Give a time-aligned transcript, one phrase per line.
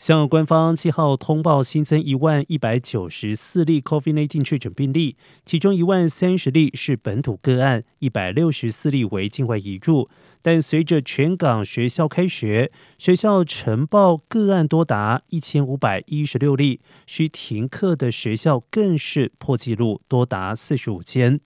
[0.00, 10.08] 香港官方七号通报新增一万一百九十四例 COVID-19 确诊病例，其中一万三十例是本土个案，一百六十四例为境外移入。
[10.40, 21.40] 但随着全港学校开学，学校呈报个案多达一千五百一十六例，需停课的学校更是破纪录，多达四十五间。